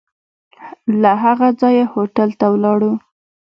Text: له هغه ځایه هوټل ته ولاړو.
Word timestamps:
له 1.01 1.11
هغه 1.23 1.49
ځایه 1.61 1.85
هوټل 1.93 2.29
ته 2.39 2.45
ولاړو. 2.53 2.93